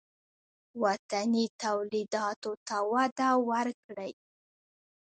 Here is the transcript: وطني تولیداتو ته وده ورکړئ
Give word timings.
وطني 0.83 1.45
تولیداتو 1.61 2.51
ته 2.67 2.77
وده 2.91 3.29
ورکړئ 3.49 4.13